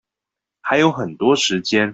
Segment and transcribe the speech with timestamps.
[0.61, 1.87] 還有很多時間